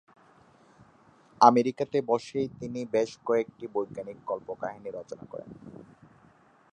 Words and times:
আমেরিকাতে 1.41 1.97
বসেই 2.09 2.47
তিনি 2.59 2.79
বেশ 2.93 3.11
কয়েকটি 3.27 3.65
বৈজ্ঞানিক 3.75 4.17
কল্পকাহিনী 4.29 4.89
রচনা 4.91 5.25
করেন। 5.31 5.49